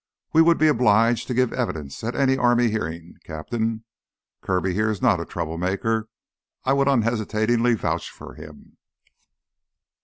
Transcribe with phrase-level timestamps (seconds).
[0.33, 3.83] "We would be obliged to give evidence at any army hearing, Captain.
[4.41, 6.09] Kirby here is not a troublemaker.
[6.65, 8.77] I would unhesitatingly vouch for him."